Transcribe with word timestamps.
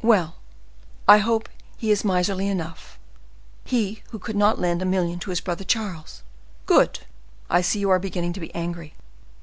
Well, 0.00 0.36
I 1.06 1.18
hope 1.18 1.50
he 1.76 1.90
is 1.90 2.02
miserly 2.02 2.48
enough, 2.48 2.98
he 3.66 4.02
who 4.08 4.16
would 4.26 4.34
not 4.34 4.58
lend 4.58 4.80
a 4.80 4.86
million 4.86 5.18
to 5.18 5.28
his 5.28 5.42
brother 5.42 5.64
Charles! 5.64 6.22
Good! 6.64 7.00
I 7.50 7.60
see 7.60 7.80
you 7.80 7.90
are 7.90 7.98
beginning 7.98 8.32
to 8.32 8.40
be 8.40 8.54
angry. 8.54 8.94